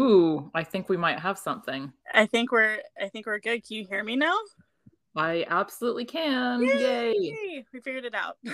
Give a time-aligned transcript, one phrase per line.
[0.00, 1.92] Ooh, I think we might have something.
[2.14, 3.66] I think we're I think we're good.
[3.66, 4.36] Can you hear me now?
[5.14, 6.62] I absolutely can.
[6.62, 7.14] Yay.
[7.18, 7.66] Yay.
[7.72, 8.38] We figured it out.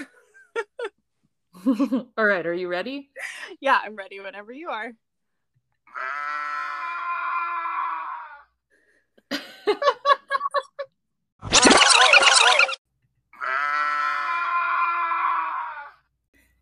[2.19, 3.11] All right, are you ready?
[3.61, 4.91] Yeah, I'm ready whenever you are.
[5.97, 6.46] Ah.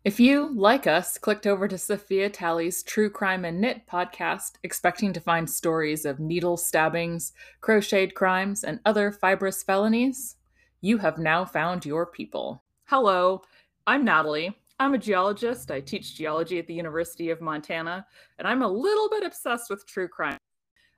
[0.05, 5.11] If you, like us, clicked over to Sophia Talley's True Crime and Knit podcast, expecting
[5.13, 10.35] to find stories of needle stabbings, crocheted crimes, and other fibrous felonies,
[10.81, 12.63] you have now found your people.
[12.83, 13.41] Hello,
[13.87, 14.55] I'm Natalie.
[14.79, 15.71] I'm a geologist.
[15.71, 18.05] I teach geology at the University of Montana,
[18.37, 20.37] and I'm a little bit obsessed with true crime.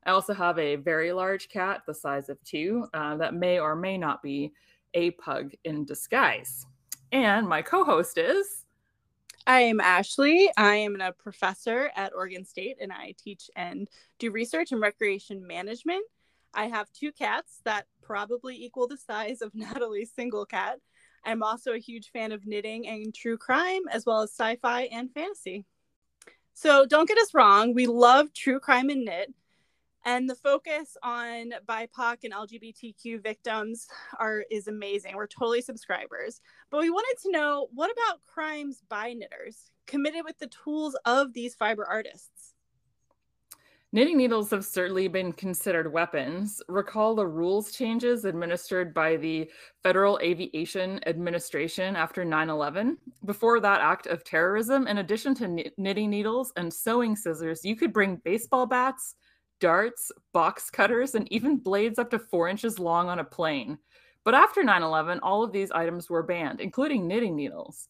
[0.06, 3.74] I also have a very large cat, the size of two, uh, that may or
[3.74, 4.52] may not be
[4.96, 6.66] a pug in disguise.
[7.14, 8.66] And my co host is.
[9.48, 10.50] I am Ashley.
[10.58, 13.88] I am a professor at Oregon State and I teach and
[14.20, 16.04] do research in recreation management.
[16.54, 20.80] I have two cats that probably equal the size of Natalie's single cat.
[21.24, 24.82] I'm also a huge fan of knitting and true crime, as well as sci fi
[24.84, 25.64] and fantasy.
[26.54, 29.34] So don't get us wrong, we love true crime and knit,
[30.08, 33.88] and the focus on bipoc and lgbtq victims
[34.20, 36.42] are is amazing we're totally subscribers
[36.72, 41.34] but we wanted to know what about crimes by knitters committed with the tools of
[41.34, 42.54] these fiber artists
[43.94, 46.62] Knitting needles have certainly been considered weapons.
[46.68, 49.50] Recall the rules changes administered by the
[49.82, 52.98] Federal Aviation Administration after 9 11.
[53.24, 57.94] Before that act of terrorism, in addition to knitting needles and sewing scissors, you could
[57.94, 59.16] bring baseball bats,
[59.60, 63.78] darts, box cutters, and even blades up to four inches long on a plane.
[64.24, 67.88] But after 9 11, all of these items were banned, including knitting needles.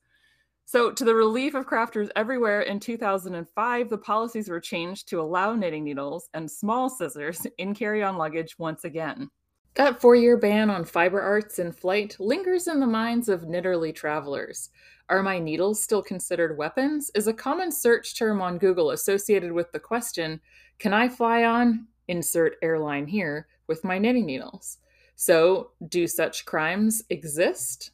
[0.66, 5.56] So, to the relief of crafters everywhere in 2005, the policies were changed to allow
[5.56, 9.30] knitting needles and small scissors in carry on luggage once again.
[9.76, 13.94] That four year ban on fiber arts in flight lingers in the minds of knitterly
[13.94, 14.70] travelers.
[15.10, 17.12] Are my needles still considered weapons?
[17.16, 20.42] is a common search term on Google associated with the question
[20.80, 24.78] can I fly on, insert airline here, with my knitting needles?
[25.16, 27.92] So, do such crimes exist?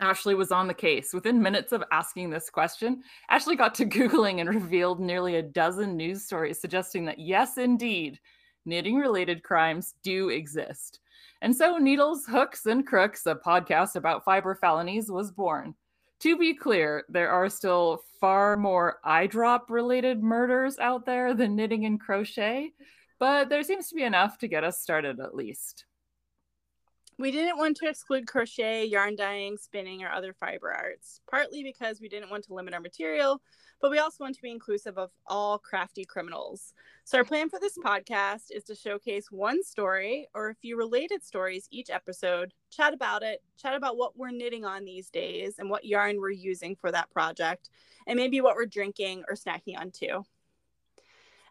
[0.00, 1.12] Ashley was on the case.
[1.12, 5.96] Within minutes of asking this question, Ashley got to Googling and revealed nearly a dozen
[5.96, 8.18] news stories suggesting that, yes, indeed,
[8.66, 11.00] knitting related crimes do exist.
[11.40, 15.74] And so, Needles, Hooks, and Crooks, a podcast about fiber felonies, was born.
[16.20, 21.56] To be clear, there are still far more eye drop related murders out there than
[21.56, 22.72] knitting and crochet,
[23.18, 25.85] but there seems to be enough to get us started at least.
[27.18, 31.98] We didn't want to exclude crochet, yarn dyeing, spinning, or other fiber arts, partly because
[31.98, 33.40] we didn't want to limit our material,
[33.80, 36.74] but we also want to be inclusive of all crafty criminals.
[37.04, 41.24] So, our plan for this podcast is to showcase one story or a few related
[41.24, 45.70] stories each episode, chat about it, chat about what we're knitting on these days and
[45.70, 47.70] what yarn we're using for that project,
[48.06, 50.22] and maybe what we're drinking or snacking on too.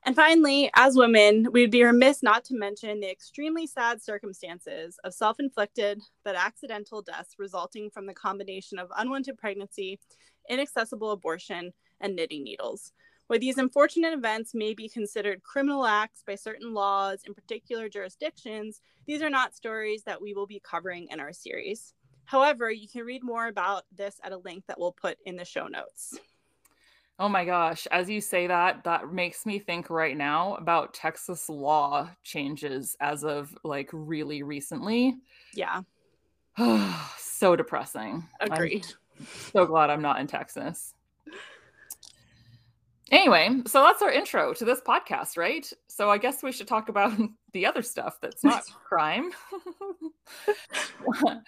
[0.06, 5.16] And finally, as women, we'd be remiss not to mention the extremely sad circumstances of
[5.16, 10.00] self inflicted but accidental deaths resulting from the combination of unwanted pregnancy,
[10.48, 12.92] inaccessible abortion, and knitting needles.
[13.26, 18.82] Where these unfortunate events may be considered criminal acts by certain laws in particular jurisdictions,
[19.08, 21.96] these are not stories that we will be covering in our series.
[22.26, 25.46] However, you can read more about this at a link that we'll put in the
[25.46, 26.20] show notes.
[27.18, 31.48] Oh my gosh, as you say that, that makes me think right now about Texas
[31.48, 35.16] law changes as of like really recently.
[35.54, 35.82] Yeah.
[37.18, 38.26] so depressing.
[38.42, 38.86] Agreed.
[39.18, 40.94] I'm so glad I'm not in Texas.
[43.12, 45.72] Anyway, so that's our intro to this podcast, right?
[45.88, 47.14] So I guess we should talk about
[47.54, 49.32] the other stuff that's not crime.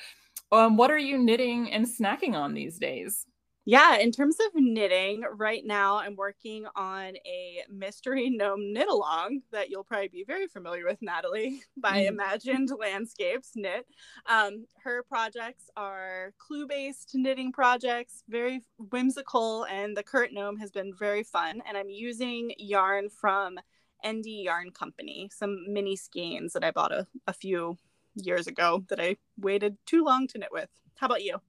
[0.52, 3.26] um, what are you knitting and snacking on these days?
[3.70, 9.42] Yeah, in terms of knitting, right now I'm working on a mystery gnome knit along
[9.52, 12.08] that you'll probably be very familiar with, Natalie, by mm.
[12.08, 13.86] Imagined Landscapes Knit.
[14.26, 20.72] Um, her projects are clue based knitting projects, very whimsical, and the current gnome has
[20.72, 21.62] been very fun.
[21.68, 23.60] And I'm using yarn from
[24.08, 27.78] ND Yarn Company, some mini skeins that I bought a, a few
[28.16, 30.70] years ago that I waited too long to knit with.
[30.96, 31.42] How about you?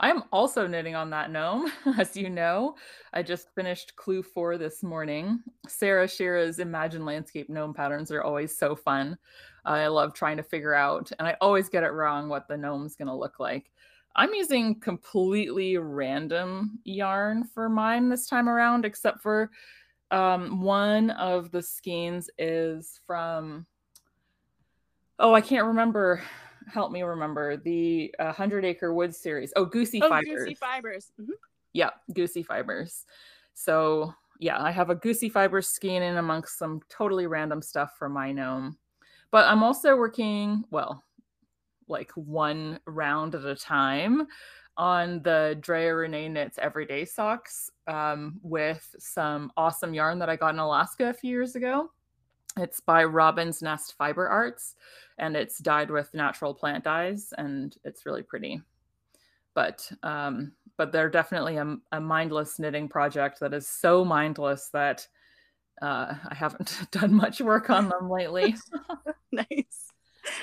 [0.00, 2.76] I'm also knitting on that gnome, as you know.
[3.12, 5.40] I just finished Clue 4 this morning.
[5.68, 9.18] Sarah Schira's Imagine Landscape gnome patterns are always so fun.
[9.64, 12.96] I love trying to figure out, and I always get it wrong, what the gnome's
[12.96, 13.70] going to look like.
[14.16, 19.50] I'm using completely random yarn for mine this time around, except for
[20.10, 23.66] Um, one of the skeins is from,
[25.18, 26.22] oh, I can't remember.
[26.72, 29.52] Help me remember the uh, Hundred Acre Woods series.
[29.56, 30.44] Oh, Goosey oh, Fibers.
[30.44, 31.12] Goosey Fibers.
[31.20, 31.32] Mm-hmm.
[31.72, 33.04] Yeah, Goosey Fibers.
[33.54, 38.12] So yeah, I have a Goosey Fibers skein in amongst some totally random stuff from
[38.12, 38.76] my gnome.
[39.30, 41.02] But I'm also working, well,
[41.88, 44.26] like one round at a time
[44.76, 50.54] on the Drea Renee Knits Everyday Socks um, with some awesome yarn that I got
[50.54, 51.90] in Alaska a few years ago.
[52.58, 54.76] It's by Robin's Nest Fiber Arts
[55.18, 58.62] and it's dyed with natural plant dyes and it's really pretty.
[59.54, 65.06] But um, but they're definitely a, a mindless knitting project that is so mindless that
[65.82, 68.54] uh, I haven't done much work on them lately.
[69.32, 69.92] nice.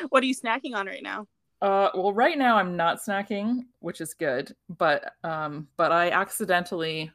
[0.09, 1.27] What are you snacking on right now?
[1.61, 7.11] Uh, well, right now I'm not snacking, which is good, but um, but I accidentally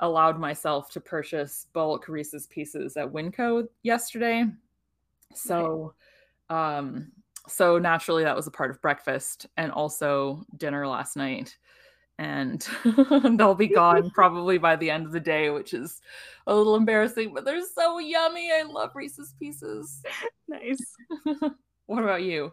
[0.00, 4.44] allowed myself to purchase bulk Reese's Pieces at Winco yesterday.
[5.34, 5.94] So,
[6.50, 7.12] um,
[7.48, 11.56] so naturally that was a part of breakfast and also dinner last night.
[12.18, 12.66] And
[13.38, 16.00] they'll be gone probably by the end of the day, which is
[16.46, 18.50] a little embarrassing, but they're so yummy.
[18.52, 20.02] I love Reese's Pieces.
[20.48, 20.96] Nice.
[21.86, 22.52] what about you?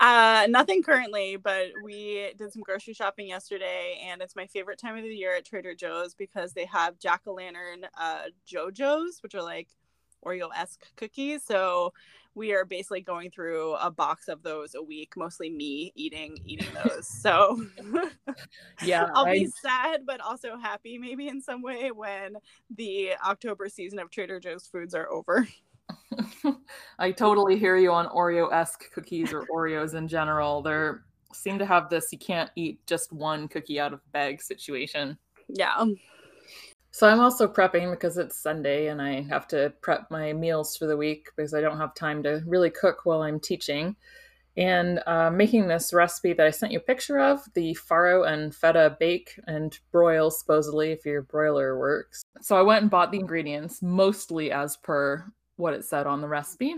[0.00, 4.96] Uh, nothing currently, but we did some grocery shopping yesterday, and it's my favorite time
[4.96, 9.34] of the year at Trader Joe's because they have jack o' lantern uh, Joe-Joe's, which
[9.34, 9.68] are like
[10.24, 11.42] Oreo esque cookies.
[11.44, 11.92] So
[12.34, 16.68] we are basically going through a box of those a week, mostly me eating eating
[16.84, 17.08] those.
[17.08, 17.64] So
[18.84, 19.32] yeah, I'll I...
[19.32, 22.36] be sad but also happy maybe in some way when
[22.76, 25.48] the October season of Trader Joe's foods are over.
[26.98, 30.62] I totally hear you on Oreo esque cookies or Oreos in general.
[30.62, 30.92] They
[31.32, 35.18] seem to have this you can't eat just one cookie out of a bag situation.
[35.48, 35.84] Yeah.
[36.90, 40.86] So I'm also prepping because it's Sunday and I have to prep my meals for
[40.86, 43.96] the week because I don't have time to really cook while I'm teaching.
[44.56, 48.54] And uh, making this recipe that I sent you a picture of, the farro and
[48.54, 52.22] feta bake and broil, supposedly, if your broiler works.
[52.40, 56.28] So I went and bought the ingredients, mostly as per what it said on the
[56.28, 56.76] recipe.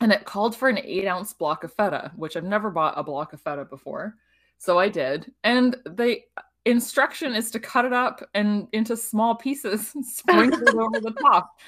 [0.00, 3.04] And it called for an eight ounce block of feta, which I've never bought a
[3.04, 4.16] block of feta before.
[4.58, 5.32] So I did.
[5.44, 6.20] And the
[6.64, 11.14] instruction is to cut it up and into small pieces and sprinkle it over the
[11.20, 11.58] top.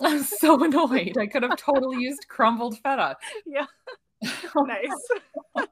[0.00, 1.16] I'm so annoyed.
[1.18, 3.16] I could have totally used crumbled feta.
[3.46, 3.66] Yeah.
[4.56, 5.66] nice.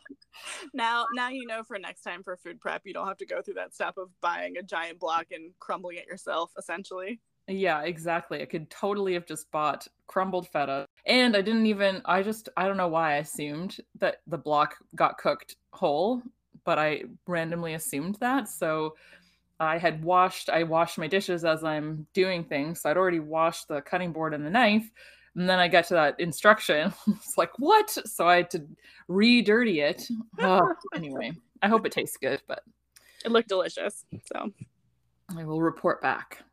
[0.72, 3.42] now now you know for next time for food prep you don't have to go
[3.42, 7.20] through that step of buying a giant block and crumbling it yourself essentially.
[7.48, 8.42] Yeah, exactly.
[8.42, 10.86] I could totally have just bought crumbled feta.
[11.06, 14.76] And I didn't even, I just, I don't know why I assumed that the block
[14.96, 16.22] got cooked whole,
[16.64, 18.48] but I randomly assumed that.
[18.48, 18.96] So
[19.60, 22.80] I had washed, I washed my dishes as I'm doing things.
[22.80, 24.90] So I'd already washed the cutting board and the knife.
[25.36, 26.92] And then I got to that instruction.
[27.06, 27.90] it's like, what?
[27.90, 28.66] So I had to
[29.06, 30.08] re dirty it.
[30.40, 31.32] Oh, anyway,
[31.62, 32.62] I hope it tastes good, but
[33.24, 34.04] it looked delicious.
[34.32, 34.50] So
[35.36, 36.45] I will report back.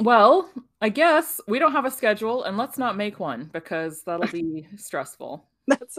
[0.00, 0.50] Well,
[0.80, 4.66] I guess we don't have a schedule and let's not make one because that'll be
[4.76, 5.46] stressful.
[5.66, 5.96] That's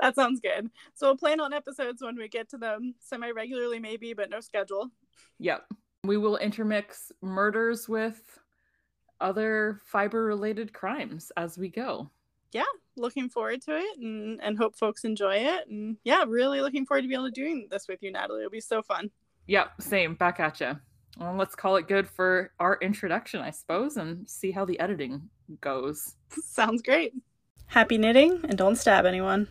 [0.00, 0.70] that sounds good.
[0.94, 4.40] So we'll plan on episodes when we get to them semi regularly, maybe, but no
[4.40, 4.90] schedule.
[5.38, 5.66] Yep.
[6.04, 8.38] We will intermix murders with
[9.20, 12.10] other fiber related crimes as we go.
[12.52, 12.64] Yeah,
[12.96, 15.68] looking forward to it and, and hope folks enjoy it.
[15.68, 18.40] And yeah, really looking forward to be able to doing this with you, Natalie.
[18.40, 19.10] It'll be so fun.
[19.46, 20.14] Yep, same.
[20.14, 20.76] Back at you
[21.18, 25.28] well, let's call it good for our introduction, I suppose, and see how the editing
[25.60, 26.16] goes.
[26.30, 27.14] Sounds great.
[27.66, 29.48] Happy knitting and don't stab anyone.